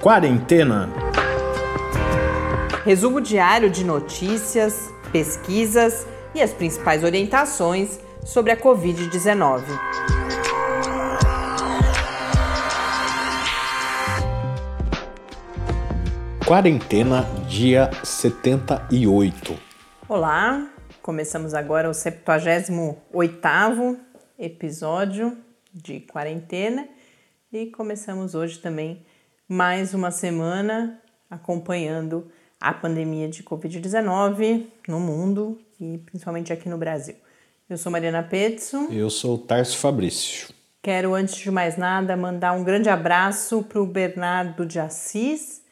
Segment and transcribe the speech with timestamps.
[0.00, 0.88] Quarentena.
[2.86, 9.62] Resumo diário de notícias, pesquisas e as principais orientações sobre a Covid-19.
[16.46, 19.54] Quarentena, dia 78.
[20.08, 20.66] Olá,
[21.02, 23.98] começamos agora o 78º
[24.38, 25.36] episódio
[25.74, 26.88] de quarentena
[27.52, 29.04] e começamos hoje também
[29.50, 37.16] mais uma semana acompanhando a pandemia de Covid-19 no mundo e principalmente aqui no Brasil.
[37.68, 38.86] Eu sou Mariana Petzo.
[38.92, 40.54] Eu sou Tarso Fabrício.
[40.80, 45.62] Quero, antes de mais nada, mandar um grande abraço para o Bernardo de Assis,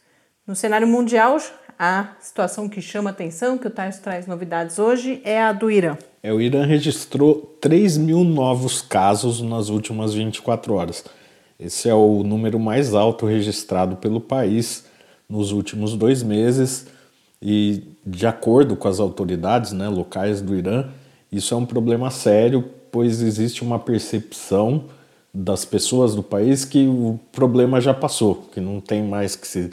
[0.47, 1.39] No cenário mundial,
[1.79, 5.97] a situação que chama atenção, que o Tais traz novidades hoje, é a do Irã.
[6.23, 11.05] É, o Irã registrou 3 mil novos casos nas últimas 24 horas.
[11.59, 14.85] Esse é o número mais alto registrado pelo país
[15.29, 16.94] nos últimos dois meses.
[17.41, 20.87] E, de acordo com as autoridades né, locais do Irã,
[21.31, 24.85] isso é um problema sério, pois existe uma percepção
[25.33, 29.71] das pessoas do país que o problema já passou, que não tem mais que se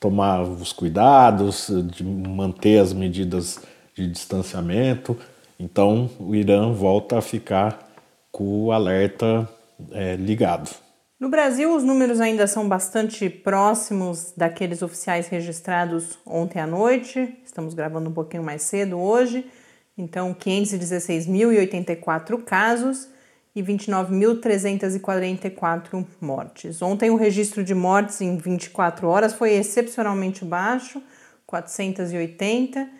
[0.00, 3.60] tomar os cuidados, de manter as medidas
[3.94, 5.16] de distanciamento.
[5.58, 7.88] Então o Irã volta a ficar
[8.32, 9.48] com o alerta
[9.92, 10.85] é, ligado.
[11.18, 17.38] No Brasil, os números ainda são bastante próximos daqueles oficiais registrados ontem à noite.
[17.42, 19.50] Estamos gravando um pouquinho mais cedo hoje.
[19.96, 23.08] Então, 516.084 casos
[23.54, 26.82] e 29.344 mortes.
[26.82, 31.02] Ontem o registro de mortes em 24 horas foi excepcionalmente baixo,
[31.46, 32.90] 480.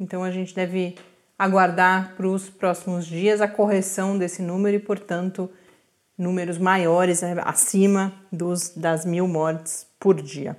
[0.00, 0.94] Então a gente deve
[1.38, 5.50] aguardar para os próximos dias a correção desse número e, portanto,
[6.18, 10.56] números maiores né, acima dos, das mil mortes por dia.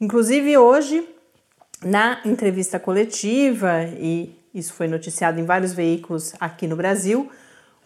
[0.00, 1.06] Inclusive hoje,
[1.84, 7.30] na entrevista coletiva, e isso foi noticiado em vários veículos aqui no Brasil,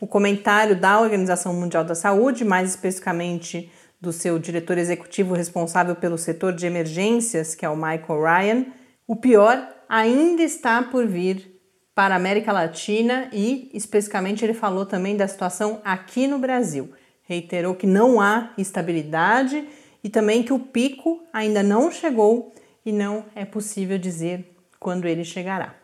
[0.01, 3.71] o comentário da Organização Mundial da Saúde, mais especificamente
[4.01, 8.67] do seu diretor executivo responsável pelo setor de emergências, que é o Michael Ryan,
[9.07, 11.56] o pior ainda está por vir
[11.97, 16.93] para a América Latina e, especificamente, ele falou também da situação aqui no Brasil.
[17.23, 19.67] Reiterou que não há estabilidade
[20.05, 22.53] e também que o pico ainda não chegou
[22.85, 25.75] e não é possível dizer quando ele chegará.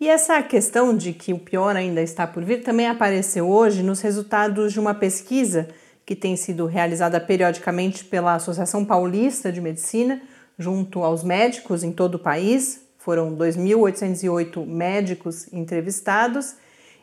[0.00, 4.00] E essa questão de que o pior ainda está por vir também apareceu hoje nos
[4.00, 5.68] resultados de uma pesquisa
[6.04, 10.20] que tem sido realizada periodicamente pela Associação Paulista de Medicina,
[10.58, 12.85] junto aos médicos em todo o país.
[13.06, 16.56] Foram 2.808 médicos entrevistados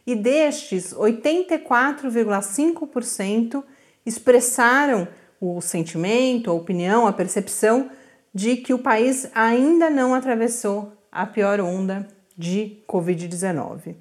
[0.05, 3.63] e destes, 84,5%
[4.05, 5.07] expressaram
[5.39, 7.89] o sentimento, a opinião, a percepção
[8.33, 12.05] de que o país ainda não atravessou a pior onda
[12.37, 13.95] de Covid-19.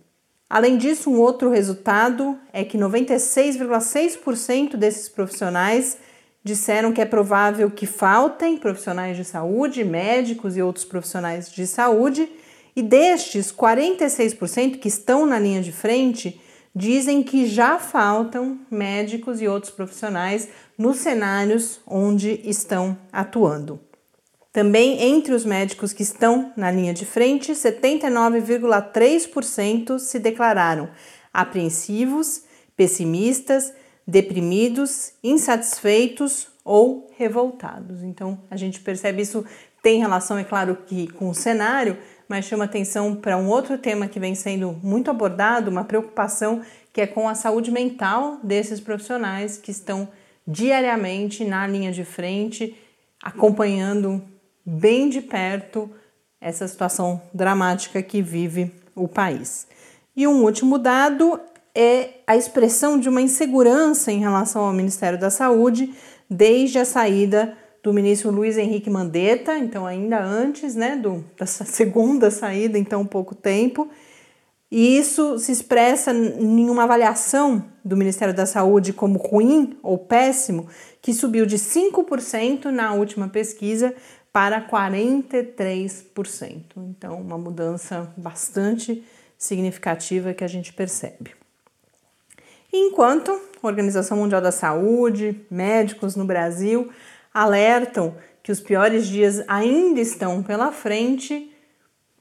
[0.50, 5.98] Além disso, um outro resultado é que 96,6% desses profissionais
[6.44, 12.28] disseram que é provável que faltem profissionais de saúde, médicos e outros profissionais de saúde,
[12.74, 16.40] e destes, 46% que estão na linha de frente
[16.74, 23.78] dizem que já faltam médicos e outros profissionais nos cenários onde estão atuando.
[24.50, 30.88] Também entre os médicos que estão na linha de frente, 79,3% se declararam
[31.32, 32.42] apreensivos,
[32.76, 33.72] pessimistas,
[34.06, 38.02] deprimidos, insatisfeitos ou revoltados.
[38.02, 39.44] Então, a gente percebe isso
[39.82, 44.06] tem relação, é claro, que com o cenário, mas chama atenção para um outro tema
[44.06, 46.62] que vem sendo muito abordado, uma preocupação
[46.92, 50.08] que é com a saúde mental desses profissionais que estão
[50.46, 52.76] diariamente na linha de frente,
[53.22, 54.22] acompanhando
[54.64, 55.90] bem de perto
[56.40, 59.66] essa situação dramática que vive o país.
[60.14, 61.40] E um último dado
[61.74, 65.94] é a expressão de uma insegurança em relação ao Ministério da Saúde
[66.28, 72.30] desde a saída do ministro Luiz Henrique Mandetta, então ainda antes né, do, dessa segunda
[72.30, 73.90] saída em tão pouco tempo.
[74.70, 80.66] E isso se expressa em uma avaliação do Ministério da Saúde como ruim ou péssimo,
[81.02, 83.94] que subiu de 5% na última pesquisa
[84.32, 86.62] para 43%.
[86.88, 89.04] Então, uma mudança bastante
[89.36, 91.41] significativa que a gente percebe.
[92.72, 96.90] Enquanto a Organização Mundial da Saúde, médicos no Brasil
[97.32, 101.54] alertam que os piores dias ainda estão pela frente,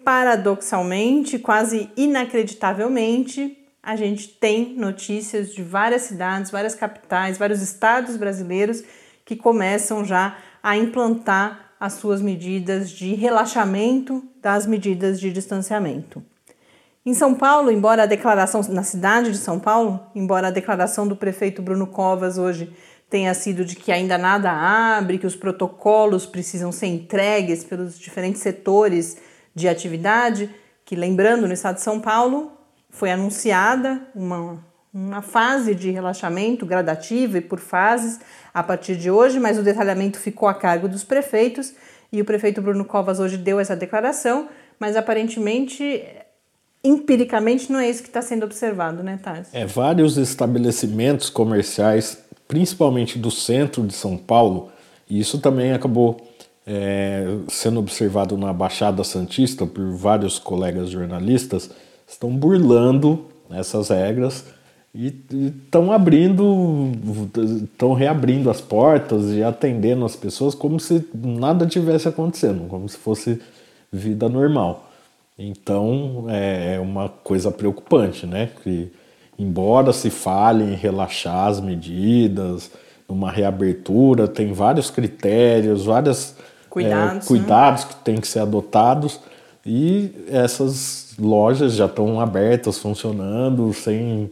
[0.03, 8.83] paradoxalmente, quase inacreditavelmente, a gente tem notícias de várias cidades, várias capitais, vários estados brasileiros
[9.23, 16.21] que começam já a implantar as suas medidas de relaxamento das medidas de distanciamento.
[17.03, 21.15] Em São Paulo, embora a declaração na cidade de São Paulo, embora a declaração do
[21.15, 22.71] prefeito Bruno Covas hoje
[23.09, 28.43] tenha sido de que ainda nada abre, que os protocolos precisam ser entregues pelos diferentes
[28.43, 29.17] setores
[29.55, 30.47] de atividade,
[30.85, 32.51] que lembrando, no estado de São Paulo
[32.91, 34.63] foi anunciada uma,
[34.93, 38.19] uma fase de relaxamento gradativa e por fases
[38.53, 41.73] a partir de hoje, mas o detalhamento ficou a cargo dos prefeitos
[42.11, 44.49] e o prefeito Bruno Covas hoje deu essa declaração,
[44.79, 46.03] mas aparentemente
[46.83, 49.51] empiricamente não é isso que está sendo observado, né, Tarso?
[49.53, 54.71] É, vários estabelecimentos comerciais, principalmente do centro de São Paulo,
[55.09, 56.17] e isso também acabou
[56.65, 61.69] é, sendo observado na Baixada Santista por vários colegas jornalistas,
[62.07, 64.45] estão burlando essas regras
[64.93, 66.91] e estão abrindo,
[67.63, 72.97] estão reabrindo as portas e atendendo as pessoas como se nada tivesse acontecendo, como se
[72.97, 73.39] fosse
[73.91, 74.90] vida normal.
[75.47, 78.49] Então é, é uma coisa preocupante, né?
[78.63, 78.91] Que
[79.37, 82.71] embora se fale em relaxar as medidas,
[83.09, 86.35] numa reabertura, tem vários critérios, vários
[86.69, 87.89] cuidados, é, cuidados né?
[87.89, 89.19] que têm que ser adotados
[89.65, 94.29] e essas lojas já estão abertas, funcionando, sem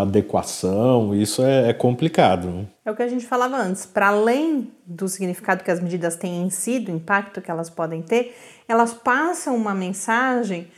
[0.00, 2.68] adequação, isso é, é complicado.
[2.84, 3.86] É o que a gente falava antes.
[3.86, 8.02] Para além do significado que as medidas têm em si, do impacto que elas podem
[8.02, 8.36] ter,
[8.66, 10.68] elas passam uma mensagem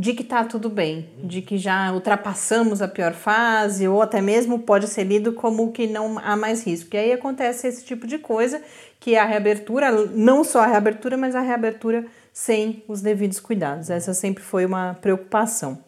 [0.00, 4.60] de que está tudo bem, de que já ultrapassamos a pior fase, ou até mesmo
[4.60, 6.96] pode ser lido como que não há mais risco.
[6.96, 8.62] E aí acontece esse tipo de coisa,
[8.98, 13.90] que é a reabertura, não só a reabertura, mas a reabertura sem os devidos cuidados.
[13.90, 15.78] Essa sempre foi uma preocupação.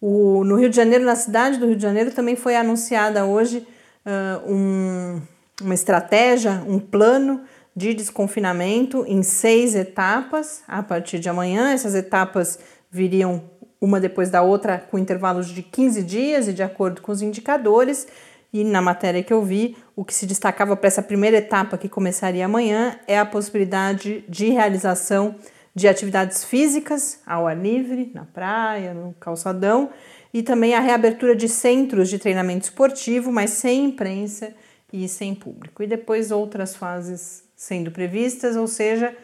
[0.00, 3.66] O, no Rio de Janeiro, na cidade do Rio de Janeiro, também foi anunciada hoje
[4.06, 5.20] uh, um,
[5.60, 7.42] uma estratégia, um plano
[7.74, 11.72] de desconfinamento em seis etapas a partir de amanhã.
[11.72, 12.58] Essas etapas
[12.90, 13.42] viriam
[13.80, 18.06] uma depois da outra com intervalos de 15 dias e de acordo com os indicadores.
[18.52, 21.88] E na matéria que eu vi, o que se destacava para essa primeira etapa que
[21.88, 25.36] começaria amanhã é a possibilidade de realização
[25.78, 29.90] de atividades físicas ao ar livre, na praia, no calçadão,
[30.34, 34.52] e também a reabertura de centros de treinamento esportivo, mas sem imprensa
[34.92, 35.82] e sem público.
[35.82, 39.16] E depois outras fases sendo previstas, ou seja,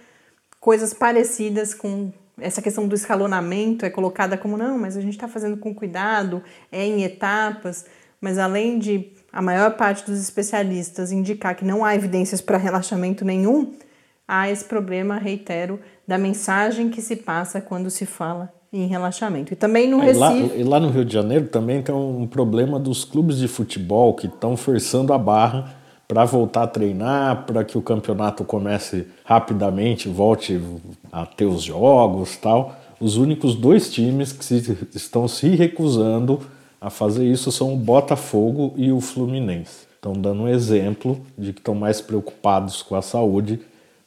[0.61, 5.29] coisas parecidas com essa questão do escalonamento é colocada como não, mas a gente está
[5.29, 7.85] fazendo com cuidado, é em etapas,
[8.21, 13.25] mas além de a maior parte dos especialistas indicar que não há evidências para relaxamento
[13.25, 13.73] nenhum,
[14.27, 19.53] há esse problema, reitero, da mensagem que se passa quando se fala em relaxamento.
[19.53, 20.63] E também no Recife.
[20.65, 24.27] Lá, lá no Rio de Janeiro também tem um problema dos clubes de futebol que
[24.27, 25.75] estão forçando a barra
[26.09, 30.61] para voltar a treinar, para que o campeonato comece rapidamente, volte
[31.11, 32.77] a ter os jogos tal.
[33.01, 36.41] Os únicos dois times que se, estão se recusando
[36.81, 39.87] a fazer isso são o Botafogo e o Fluminense.
[39.95, 43.61] Estão dando um exemplo de que estão mais preocupados com a saúde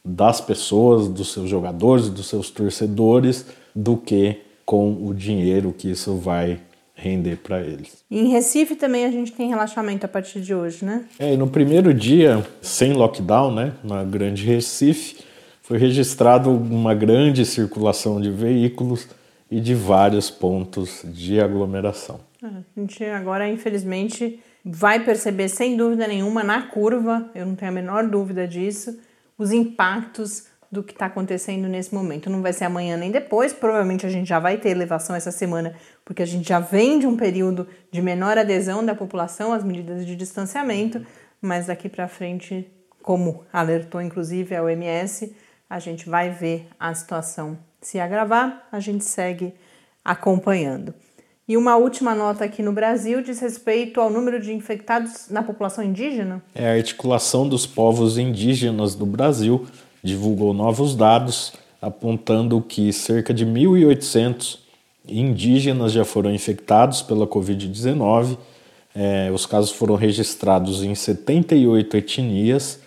[0.08, 3.46] das pessoas, dos seus jogadores, dos seus torcedores,
[3.76, 6.60] do que com o dinheiro que isso vai
[6.96, 8.04] render para eles.
[8.10, 11.06] em Recife também a gente tem relaxamento a partir de hoje, né?
[11.20, 15.18] É, e no primeiro dia, sem lockdown, né, na Grande Recife,
[15.62, 19.08] foi registrado uma grande circulação de veículos
[19.52, 22.20] e de vários pontos de aglomeração.
[22.42, 27.72] É, a gente agora, infelizmente, vai perceber sem dúvida nenhuma na curva, eu não tenho
[27.72, 28.98] a menor dúvida disso,
[29.38, 32.30] os impactos do que está acontecendo nesse momento.
[32.30, 35.76] Não vai ser amanhã nem depois, provavelmente a gente já vai ter elevação essa semana,
[36.04, 40.06] porque a gente já vem de um período de menor adesão da população às medidas
[40.06, 41.06] de distanciamento,
[41.42, 42.70] mas daqui para frente,
[43.02, 45.34] como alertou inclusive a OMS,
[45.70, 49.54] a gente vai ver a situação se agravar, a gente segue
[50.04, 50.94] acompanhando.
[51.48, 55.82] E uma última nota aqui no Brasil diz respeito ao número de infectados na população
[55.82, 56.44] indígena.
[56.54, 59.66] É a articulação dos povos indígenas do Brasil
[60.04, 64.60] divulgou novos dados apontando que cerca de 1.800
[65.08, 68.38] indígenas já foram infectados pela Covid-19.
[68.94, 72.82] É, os casos foram registrados em 78 etnias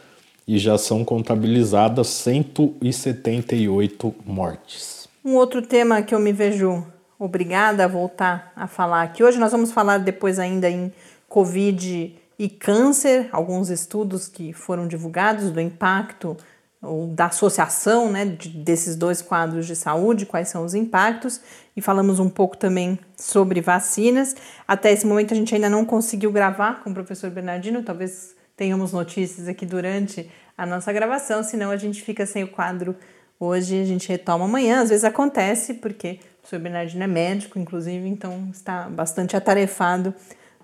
[0.47, 5.09] e já são contabilizadas 178 mortes.
[5.25, 6.85] Um outro tema que eu me vejo
[7.21, 9.23] obrigada a voltar a falar aqui.
[9.23, 10.91] Hoje nós vamos falar depois ainda em
[11.29, 16.35] Covid e câncer, alguns estudos que foram divulgados do impacto
[16.83, 21.39] ou da associação né, de, desses dois quadros de saúde, quais são os impactos,
[21.77, 24.35] e falamos um pouco também sobre vacinas.
[24.67, 28.95] Até esse momento a gente ainda não conseguiu gravar com o professor Bernardino, talvez tenhamos
[28.95, 32.97] notícias aqui durante a nossa gravação, senão a gente fica sem o quadro
[33.39, 34.81] hoje, a gente retoma amanhã.
[34.81, 40.13] Às vezes acontece, porque professor Bernardino é médico, inclusive, então está bastante atarefado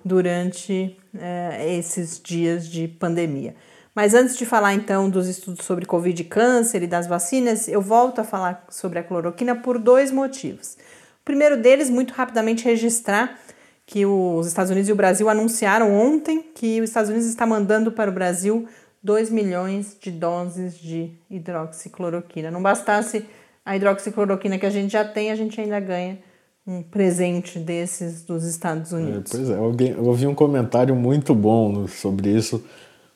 [0.05, 3.55] durante é, esses dias de pandemia.
[3.95, 7.81] Mas antes de falar então dos estudos sobre Covid e câncer e das vacinas, eu
[7.81, 10.77] volto a falar sobre a cloroquina por dois motivos.
[11.21, 13.39] O primeiro deles, muito rapidamente registrar
[13.87, 17.93] que os Estados Unidos e o Brasil anunciaram ontem que os Estados Unidos está mandando
[17.93, 18.69] para o Brasil
[19.05, 22.51] 2 milhões de doses de hidroxicloroquina.
[22.51, 23.25] Não bastasse
[23.67, 26.19] a hidroxicloroquina que a gente já tem, a gente ainda ganha
[26.65, 29.35] um presente desses dos Estados é, Unidos.
[29.35, 32.65] É, pois é, alguém, eu ouvi um comentário muito bom sobre isso,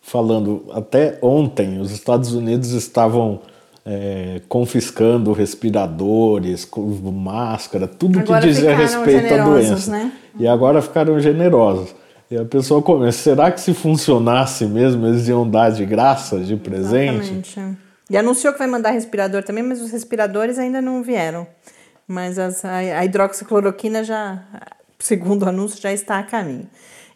[0.03, 3.41] falando até ontem os Estados Unidos estavam
[3.87, 6.69] é, confiscando respiradores,
[7.13, 9.91] máscara, tudo agora que dizia respeito à doença.
[9.91, 10.13] Né?
[10.39, 11.95] E agora ficaram generosos.
[12.29, 16.57] E a pessoa começa, será que se funcionasse mesmo, eles iam dar de graça, de
[16.57, 17.33] presente?
[17.33, 17.90] Exatamente.
[18.11, 21.47] E anunciou que vai mandar respirador também, mas os respiradores ainda não vieram.
[22.09, 24.45] Mas as, a, hidroxicloroquina já,
[24.99, 26.69] segundo o anúncio, já está a caminho.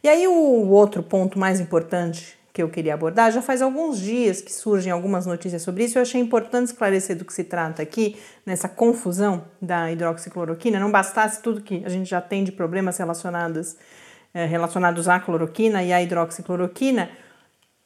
[0.05, 4.41] E aí o outro ponto mais importante que eu queria abordar, já faz alguns dias
[4.41, 8.17] que surgem algumas notícias sobre isso, eu achei importante esclarecer do que se trata aqui,
[8.47, 13.77] nessa confusão da hidroxicloroquina, não bastasse tudo que a gente já tem de problemas relacionados,
[14.33, 17.11] eh, relacionados à cloroquina e à hidroxicloroquina,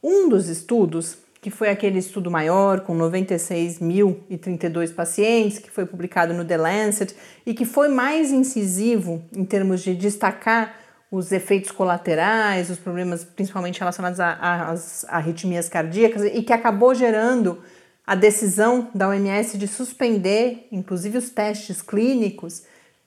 [0.03, 6.45] um dos estudos que foi aquele estudo maior com 96.032 pacientes, que foi publicado no
[6.45, 7.15] The Lancet
[7.47, 10.75] e que foi mais incisivo em termos de destacar
[11.11, 17.59] os efeitos colaterais, os problemas principalmente relacionados às arritmias cardíacas e que acabou gerando
[18.07, 22.63] a decisão da OMS de suspender, inclusive os testes clínicos,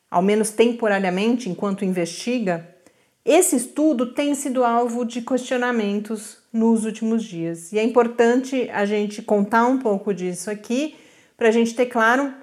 [0.09, 2.67] ao menos temporariamente, enquanto investiga.
[3.23, 7.71] Esse estudo tem sido alvo de questionamentos nos últimos dias.
[7.71, 10.95] E é importante a gente contar um pouco disso aqui
[11.37, 12.33] para a gente ter claro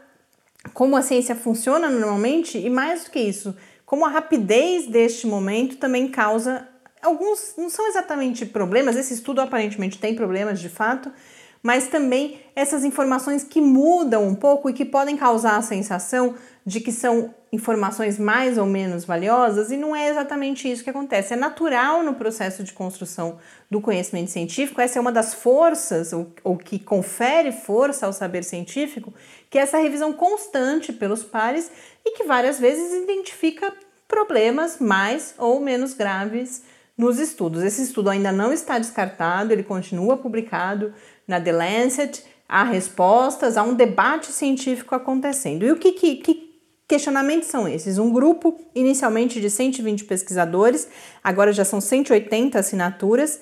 [0.74, 3.54] como a ciência funciona normalmente e mais do que isso,
[3.86, 6.66] como a rapidez deste momento também causa
[7.02, 11.10] alguns, não são exatamente problemas, esse estudo aparentemente tem problemas de fato,
[11.68, 16.34] mas também essas informações que mudam um pouco e que podem causar a sensação
[16.64, 21.34] de que são informações mais ou menos valiosas, e não é exatamente isso que acontece.
[21.34, 23.36] É natural no processo de construção
[23.70, 28.44] do conhecimento científico, essa é uma das forças, ou, ou que confere força ao saber
[28.44, 29.12] científico,
[29.50, 31.70] que é essa revisão constante pelos pares
[32.02, 33.74] e que várias vezes identifica
[34.08, 36.62] problemas mais ou menos graves
[36.96, 37.62] nos estudos.
[37.62, 40.94] Esse estudo ainda não está descartado, ele continua publicado
[41.28, 45.64] na The Lancet, há respostas, há um debate científico acontecendo.
[45.64, 47.98] E o que, que, que questionamentos são esses?
[47.98, 50.88] Um grupo, inicialmente de 120 pesquisadores,
[51.22, 53.40] agora já são 180 assinaturas,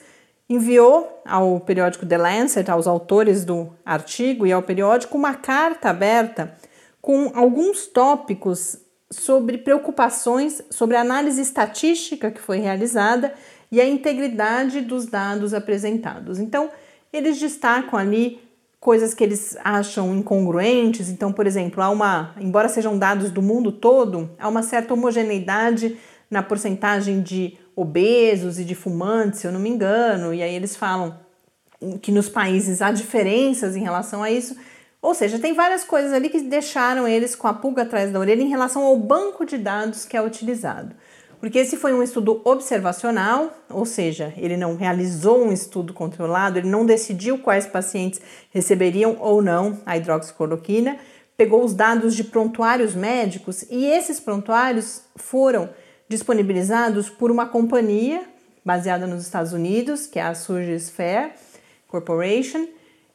[0.48, 6.56] enviou ao periódico The Lancet, aos autores do artigo e ao periódico, uma carta aberta
[7.00, 8.78] com alguns tópicos
[9.08, 13.32] sobre preocupações sobre a análise estatística que foi realizada
[13.70, 16.40] e a integridade dos dados apresentados.
[16.40, 16.70] Então,
[17.16, 18.40] eles destacam ali
[18.78, 21.08] coisas que eles acham incongruentes.
[21.08, 25.96] Então, por exemplo, há uma, embora sejam dados do mundo todo, há uma certa homogeneidade
[26.30, 30.76] na porcentagem de obesos e de fumantes, se eu não me engano, e aí eles
[30.76, 31.18] falam
[32.00, 34.56] que nos países há diferenças em relação a isso.
[35.02, 38.42] Ou seja, tem várias coisas ali que deixaram eles com a pulga atrás da orelha
[38.42, 40.96] em relação ao banco de dados que é utilizado.
[41.46, 46.68] Porque esse foi um estudo observacional, ou seja, ele não realizou um estudo controlado, ele
[46.68, 50.98] não decidiu quais pacientes receberiam ou não a hidroxicloroquina,
[51.36, 55.70] pegou os dados de prontuários médicos e esses prontuários foram
[56.08, 58.24] disponibilizados por uma companhia
[58.64, 61.30] baseada nos Estados Unidos, que é a Fair
[61.86, 62.66] Corporation,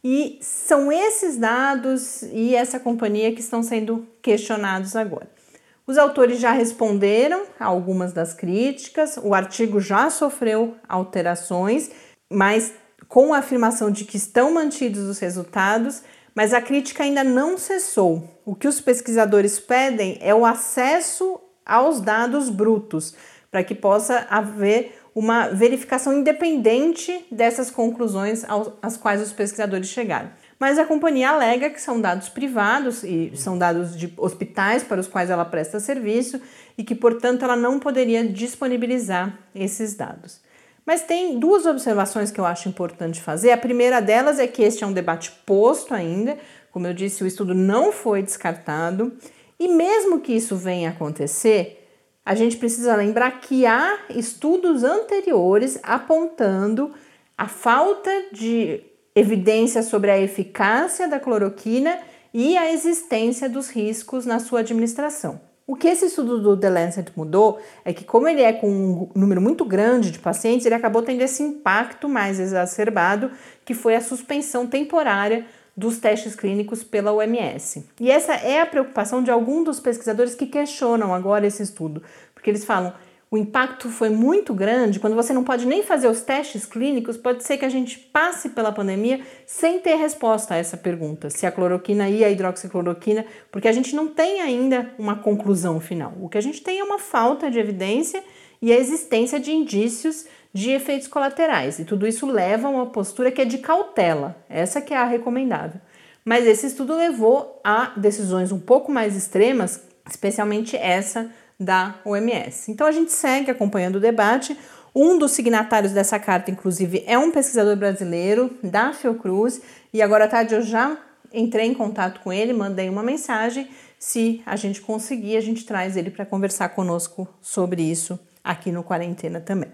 [0.02, 5.41] e são esses dados e essa companhia que estão sendo questionados agora.
[5.86, 11.92] Os autores já responderam a algumas das críticas, o artigo já sofreu alterações,
[12.32, 12.74] mas
[13.08, 16.02] com a afirmação de que estão mantidos os resultados,
[16.34, 18.24] mas a crítica ainda não cessou.
[18.46, 23.14] O que os pesquisadores pedem é o acesso aos dados brutos,
[23.50, 28.46] para que possa haver uma verificação independente dessas conclusões
[28.82, 30.32] às quais os pesquisadores chegaram.
[30.62, 35.08] Mas a companhia alega que são dados privados e são dados de hospitais para os
[35.08, 36.40] quais ela presta serviço
[36.78, 40.40] e que, portanto, ela não poderia disponibilizar esses dados.
[40.86, 43.50] Mas tem duas observações que eu acho importante fazer.
[43.50, 46.38] A primeira delas é que este é um debate posto ainda.
[46.72, 49.18] Como eu disse, o estudo não foi descartado.
[49.60, 51.90] E mesmo que isso venha a acontecer,
[52.24, 56.94] a gente precisa lembrar que há estudos anteriores apontando
[57.36, 61.98] a falta de evidência sobre a eficácia da cloroquina
[62.34, 65.42] e a existência dos riscos na sua administração.
[65.68, 69.10] O que esse estudo do The Lancet mudou é que, como ele é com um
[69.16, 73.32] número muito grande de pacientes, ele acabou tendo esse impacto mais exacerbado,
[73.64, 77.86] que foi a suspensão temporária dos testes clínicos pela OMS.
[78.00, 82.04] E essa é a preocupação de alguns dos pesquisadores que questionam agora esse estudo,
[82.34, 82.94] porque eles falam
[83.34, 87.46] o impacto foi muito grande, quando você não pode nem fazer os testes clínicos, pode
[87.46, 91.52] ser que a gente passe pela pandemia sem ter resposta a essa pergunta, se a
[91.52, 96.14] cloroquina e a hidroxicloroquina, porque a gente não tem ainda uma conclusão final.
[96.20, 98.22] O que a gente tem é uma falta de evidência
[98.62, 101.80] e a existência de indícios de efeitos colaterais.
[101.80, 105.06] E tudo isso leva a uma postura que é de cautela, essa que é a
[105.06, 105.80] recomendável.
[106.26, 112.72] Mas esse estudo levou a decisões um pouco mais extremas, especialmente essa da OMS.
[112.72, 114.58] Então a gente segue acompanhando o debate.
[114.94, 119.62] Um dos signatários dessa carta, inclusive, é um pesquisador brasileiro da Fiocruz,
[119.94, 120.98] e agora à tarde eu já
[121.32, 123.70] entrei em contato com ele, mandei uma mensagem.
[123.98, 128.84] Se a gente conseguir, a gente traz ele para conversar conosco sobre isso aqui no
[128.84, 129.70] Quarentena também.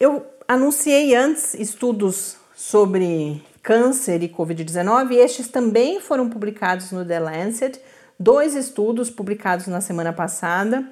[0.00, 7.20] Eu anunciei antes estudos sobre câncer e Covid-19 e estes também foram publicados no The
[7.20, 7.80] Lancet.
[8.18, 10.86] Dois estudos publicados na semana passada.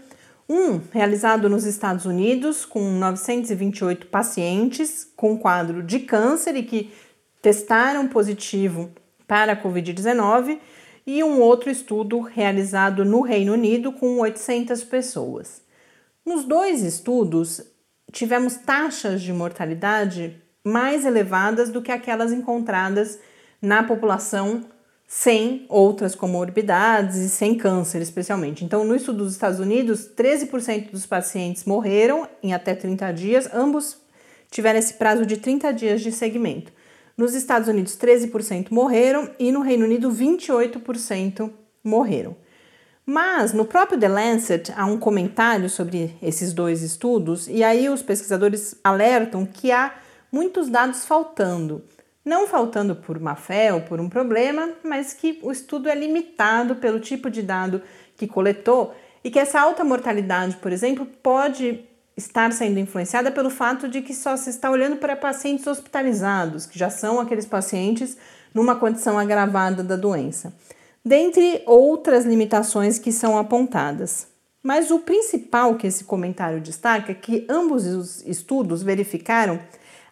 [0.52, 6.92] Um realizado nos Estados Unidos com 928 pacientes com quadro de câncer e que
[7.40, 8.90] testaram positivo
[9.28, 10.58] para a Covid-19
[11.06, 15.62] e um outro estudo realizado no Reino Unido com 800 pessoas.
[16.26, 17.62] Nos dois estudos,
[18.10, 23.20] tivemos taxas de mortalidade mais elevadas do que aquelas encontradas
[23.62, 24.64] na população
[25.12, 28.64] sem outras comorbidades e sem câncer, especialmente.
[28.64, 33.98] Então, no estudo dos Estados Unidos, 13% dos pacientes morreram em até 30 dias, ambos
[34.52, 36.72] tiveram esse prazo de 30 dias de segmento.
[37.16, 41.50] Nos Estados Unidos, 13% morreram e no Reino Unido, 28%
[41.82, 42.36] morreram.
[43.04, 48.00] Mas no próprio The Lancet há um comentário sobre esses dois estudos, e aí os
[48.00, 49.92] pesquisadores alertam que há
[50.30, 51.82] muitos dados faltando.
[52.24, 56.76] Não faltando por má fé ou por um problema, mas que o estudo é limitado
[56.76, 57.83] pelo tipo de dado
[58.16, 61.85] que coletou e que essa alta mortalidade, por exemplo, pode
[62.16, 66.78] estar sendo influenciada pelo fato de que só se está olhando para pacientes hospitalizados, que
[66.78, 68.18] já são aqueles pacientes
[68.52, 70.52] numa condição agravada da doença
[71.04, 74.28] dentre outras limitações que são apontadas.
[74.62, 79.59] Mas o principal que esse comentário destaca é que ambos os estudos verificaram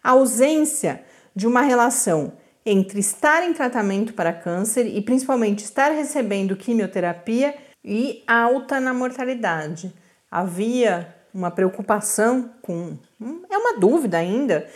[0.02, 1.02] a ausência
[1.38, 2.32] de uma relação
[2.66, 9.94] entre estar em tratamento para câncer e principalmente estar recebendo quimioterapia e alta na mortalidade.
[10.28, 12.98] Havia uma preocupação com.
[13.20, 14.66] Hum, é uma dúvida ainda.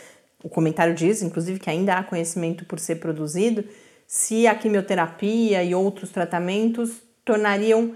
[0.41, 3.65] O comentário diz, inclusive, que ainda há conhecimento por ser produzido
[4.07, 7.93] se a quimioterapia e outros tratamentos tornariam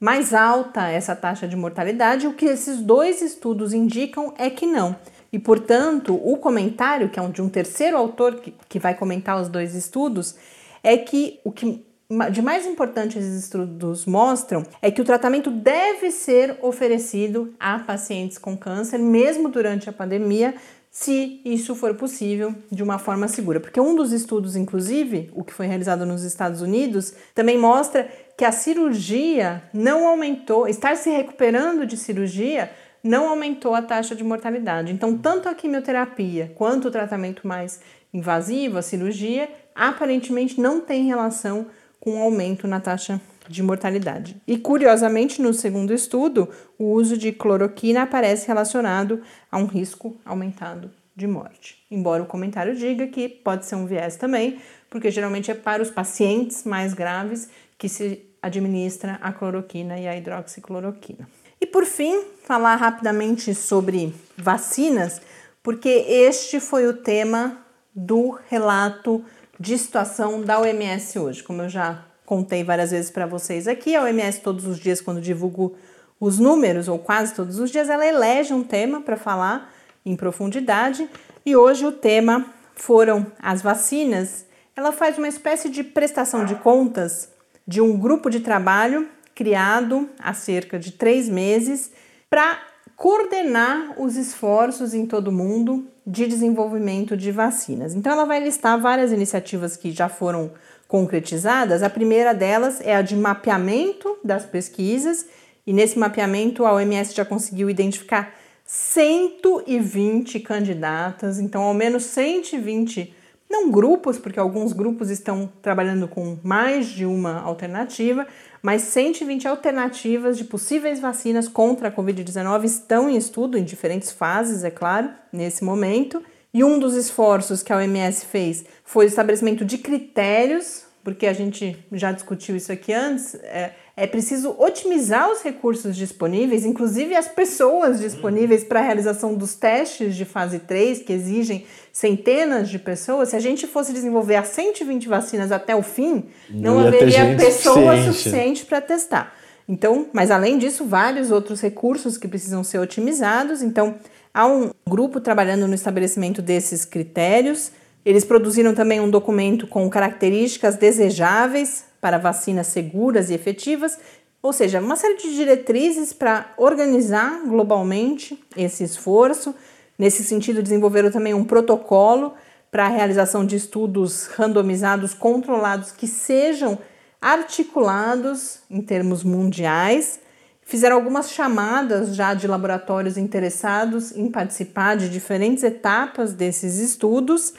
[0.00, 2.26] mais alta essa taxa de mortalidade.
[2.26, 4.96] O que esses dois estudos indicam é que não.
[5.32, 9.48] E, portanto, o comentário, que é de um terceiro autor que, que vai comentar os
[9.48, 10.34] dois estudos,
[10.82, 11.84] é que o que
[12.32, 18.36] de mais importante esses estudos mostram é que o tratamento deve ser oferecido a pacientes
[18.36, 20.56] com câncer, mesmo durante a pandemia,
[20.90, 23.60] se isso for possível de uma forma segura.
[23.60, 28.44] Porque um dos estudos, inclusive, o que foi realizado nos Estados Unidos, também mostra que
[28.44, 34.92] a cirurgia não aumentou, estar se recuperando de cirurgia não aumentou a taxa de mortalidade.
[34.92, 37.80] Então, tanto a quimioterapia quanto o tratamento mais
[38.12, 41.66] invasivo, a cirurgia, aparentemente não tem relação
[41.98, 44.36] com o aumento na taxa de mortalidade.
[44.46, 50.90] E curiosamente, no segundo estudo, o uso de cloroquina aparece relacionado a um risco aumentado
[51.16, 51.76] de morte.
[51.90, 55.90] Embora o comentário diga que pode ser um viés também, porque geralmente é para os
[55.90, 61.28] pacientes mais graves que se administra a cloroquina e a hidroxicloroquina.
[61.60, 65.20] E por fim, falar rapidamente sobre vacinas,
[65.62, 67.58] porque este foi o tema
[67.94, 69.22] do relato
[69.58, 71.42] de situação da OMS hoje.
[71.42, 75.20] Como eu já contei várias vezes para vocês aqui, a OMS todos os dias, quando
[75.20, 75.76] divulgo
[76.18, 79.70] os números, ou quase todos os dias, ela elege um tema para falar
[80.04, 81.08] em profundidade.
[81.44, 84.46] E hoje o tema foram as vacinas.
[84.74, 87.28] Ela faz uma espécie de prestação de contas
[87.66, 89.06] de um grupo de trabalho
[89.40, 91.90] criado há cerca de três meses
[92.28, 92.60] para
[92.94, 97.94] coordenar os esforços em todo o mundo de desenvolvimento de vacinas.
[97.94, 100.50] Então, ela vai listar várias iniciativas que já foram
[100.86, 101.82] concretizadas.
[101.82, 105.24] A primeira delas é a de mapeamento das pesquisas,
[105.66, 108.34] e nesse mapeamento a OMS já conseguiu identificar
[108.66, 113.14] 120 candidatas, então ao menos 120
[113.50, 118.24] não grupos, porque alguns grupos estão trabalhando com mais de uma alternativa,
[118.62, 124.64] mas 120 alternativas de possíveis vacinas contra a Covid-19 estão em estudo em diferentes fases,
[124.64, 126.22] é claro, nesse momento.
[126.52, 131.32] E um dos esforços que a OMS fez foi o estabelecimento de critérios, porque a
[131.32, 137.28] gente já discutiu isso aqui antes, é, é preciso otimizar os recursos disponíveis, inclusive as
[137.28, 143.30] pessoas disponíveis para a realização dos testes de fase 3, que exigem centenas de pessoas.
[143.30, 148.02] Se a gente fosse desenvolver as 120 vacinas até o fim, não, não haveria pessoa
[148.04, 149.34] suficiente para testar.
[149.68, 153.62] Então, mas além disso, vários outros recursos que precisam ser otimizados.
[153.62, 153.96] Então,
[154.32, 157.70] há um grupo trabalhando no estabelecimento desses critérios.
[158.04, 163.98] Eles produziram também um documento com características desejáveis para vacinas seguras e efetivas,
[164.42, 169.54] ou seja, uma série de diretrizes para organizar globalmente esse esforço.
[169.98, 172.32] Nesse sentido, desenvolveram também um protocolo
[172.70, 176.78] para a realização de estudos randomizados controlados que sejam
[177.20, 180.20] articulados em termos mundiais.
[180.62, 187.52] Fizeram algumas chamadas já de laboratórios interessados em participar de diferentes etapas desses estudos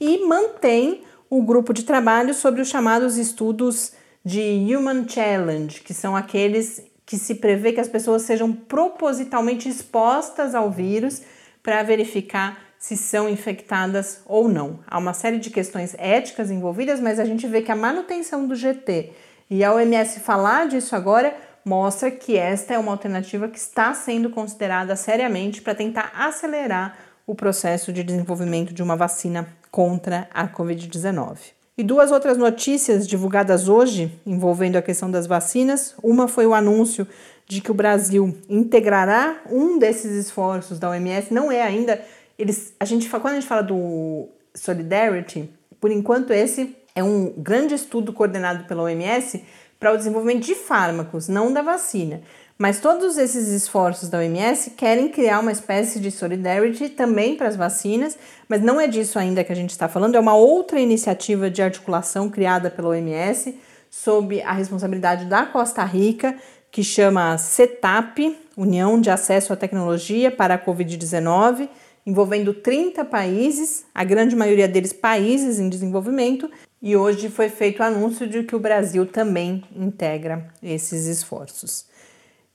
[0.00, 1.02] e mantém
[1.36, 3.90] o grupo de trabalho sobre os chamados estudos
[4.24, 4.40] de
[4.72, 10.70] Human Challenge, que são aqueles que se prevê que as pessoas sejam propositalmente expostas ao
[10.70, 11.22] vírus
[11.60, 14.78] para verificar se são infectadas ou não.
[14.86, 18.54] Há uma série de questões éticas envolvidas, mas a gente vê que a manutenção do
[18.54, 19.10] GT
[19.50, 24.30] e a OMS falar disso agora mostra que esta é uma alternativa que está sendo
[24.30, 31.36] considerada seriamente para tentar acelerar o processo de desenvolvimento de uma vacina contra a Covid-19.
[31.76, 35.96] E duas outras notícias divulgadas hoje envolvendo a questão das vacinas.
[36.00, 37.04] Uma foi o anúncio
[37.44, 41.34] de que o Brasil integrará um desses esforços da OMS.
[41.34, 42.00] Não é ainda.
[42.38, 47.74] Eles, a gente, quando a gente fala do Solidarity, por enquanto esse é um grande
[47.74, 49.42] estudo coordenado pela OMS
[49.80, 52.22] para o desenvolvimento de fármacos, não da vacina.
[52.56, 57.56] Mas todos esses esforços da OMS querem criar uma espécie de solidarity também para as
[57.56, 58.16] vacinas,
[58.48, 61.60] mas não é disso ainda que a gente está falando, é uma outra iniciativa de
[61.60, 63.58] articulação criada pela OMS
[63.90, 66.36] sob a responsabilidade da Costa Rica,
[66.70, 71.68] que chama CETAP União de Acesso à Tecnologia para a Covid-19,
[72.06, 76.48] envolvendo 30 países, a grande maioria deles países em desenvolvimento,
[76.80, 81.86] e hoje foi feito o anúncio de que o Brasil também integra esses esforços.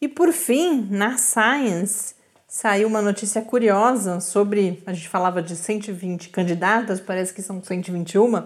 [0.01, 2.15] E por fim, na Science,
[2.47, 4.81] saiu uma notícia curiosa sobre.
[4.85, 8.43] A gente falava de 120 candidatas, parece que são 121,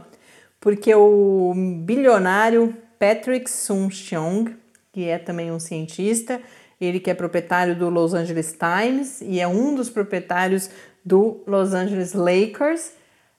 [0.59, 1.53] porque o
[1.85, 4.55] bilionário Patrick Soon-Shiong,
[4.91, 6.41] que é também um cientista,
[6.81, 10.71] ele que é proprietário do Los Angeles Times e é um dos proprietários
[11.05, 12.93] do Los Angeles Lakers,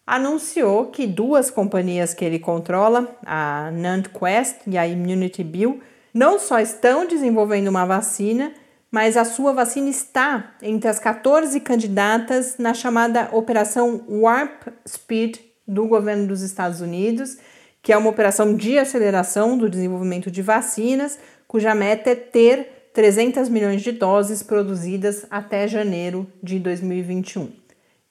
[0.06, 5.80] anunciou que duas companhias que ele controla, a NantQuest e a Immunity Bill,
[6.14, 8.54] não só estão desenvolvendo uma vacina,
[8.88, 15.88] mas a sua vacina está entre as 14 candidatas na chamada Operação Warp Speed do
[15.88, 17.36] governo dos Estados Unidos,
[17.82, 23.48] que é uma operação de aceleração do desenvolvimento de vacinas, cuja meta é ter 300
[23.48, 27.50] milhões de doses produzidas até janeiro de 2021.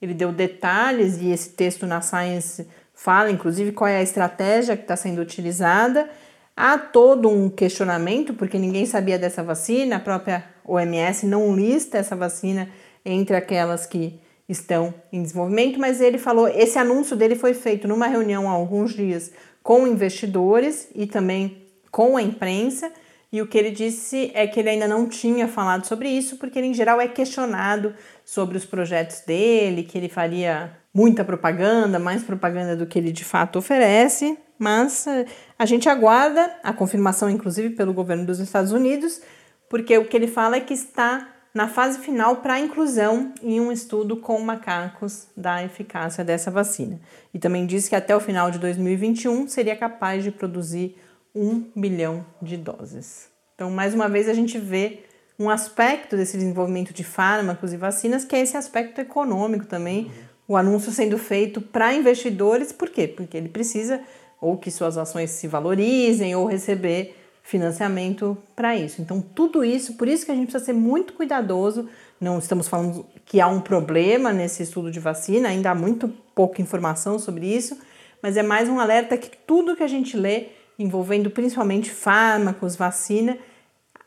[0.02, 4.84] Ele deu detalhes e esse texto na Science fala, inclusive, qual é a estratégia que
[4.84, 6.10] está sendo utilizada
[6.56, 12.16] Há todo um questionamento, porque ninguém sabia dessa vacina, a própria OMS não lista essa
[12.16, 12.70] vacina
[13.04, 18.08] entre aquelas que estão em desenvolvimento, mas ele falou, esse anúncio dele foi feito numa
[18.08, 19.32] reunião há alguns dias
[19.64, 22.92] com investidores e também com a imprensa,
[23.32, 26.60] e o que ele disse é que ele ainda não tinha falado sobre isso, porque
[26.60, 32.22] ele em geral é questionado sobre os projetos dele, que ele faria muita propaganda, mais
[32.22, 35.26] propaganda do que ele de fato oferece, mas eh,
[35.60, 39.22] a gente aguarda a confirmação, inclusive, pelo governo dos Estados Unidos,
[39.70, 43.72] porque o que ele fala é que está na fase final para inclusão em um
[43.72, 47.00] estudo com macacos da eficácia dessa vacina.
[47.34, 50.98] E também diz que até o final de 2021 seria capaz de produzir
[51.36, 53.28] um bilhão de doses.
[53.56, 55.04] Então, mais uma vez, a gente vê
[55.38, 60.10] um aspecto desse desenvolvimento de fármacos e vacinas, que é esse aspecto econômico também,
[60.48, 63.08] o anúncio sendo feito para investidores, por quê?
[63.08, 64.02] Porque ele precisa
[64.44, 69.02] ou que suas ações se valorizem ou receber financiamento para isso.
[69.02, 71.90] Então, tudo isso, por isso que a gente precisa ser muito cuidadoso.
[72.20, 76.62] Não estamos falando que há um problema nesse estudo de vacina, ainda há muito pouca
[76.62, 77.78] informação sobre isso,
[78.22, 83.38] mas é mais um alerta que tudo que a gente lê, envolvendo principalmente fármacos, vacina,